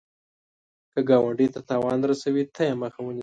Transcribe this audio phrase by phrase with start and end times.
[0.93, 3.19] که ګاونډي ته تاوان رسوي، ته یې مخه ونیسه